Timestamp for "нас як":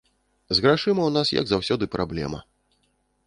1.17-1.45